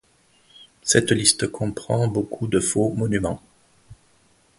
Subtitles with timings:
[0.81, 3.39] Cette liste comprend beaucoup de faux monuments.